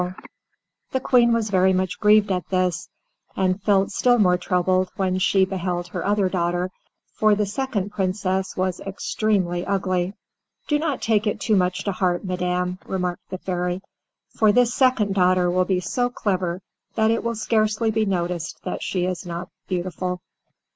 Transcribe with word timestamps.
The 0.93 0.99
Queen 0.99 1.31
was 1.31 1.51
very 1.51 1.73
much 1.73 1.99
grieved 1.99 2.31
at 2.31 2.49
this, 2.49 2.89
and 3.35 3.61
felt 3.61 3.91
still 3.91 4.17
more 4.17 4.35
troubled 4.35 4.89
when 4.95 5.19
she 5.19 5.45
beheld 5.45 5.89
her 5.89 6.03
other 6.03 6.27
daughter, 6.27 6.71
for 7.13 7.35
the 7.35 7.45
second 7.45 7.91
Princess 7.91 8.57
was 8.57 8.79
extremely 8.79 9.63
ugly. 9.63 10.15
"Do 10.67 10.79
not 10.79 11.03
take 11.03 11.27
it 11.27 11.39
too 11.39 11.55
much 11.55 11.83
to 11.83 11.91
heart, 11.91 12.25
madam," 12.25 12.79
remarked 12.87 13.29
the 13.29 13.37
fairy, 13.37 13.83
"for 14.31 14.51
this 14.51 14.73
second 14.73 15.13
daughter 15.13 15.51
will 15.51 15.65
be 15.65 15.79
so 15.79 16.09
clever 16.09 16.63
that 16.95 17.11
it 17.11 17.23
will 17.23 17.35
scarcely 17.35 17.91
be 17.91 18.03
noticed 18.03 18.59
that 18.63 18.81
she 18.81 19.05
is 19.05 19.23
not 19.23 19.49
beautiful." 19.67 20.19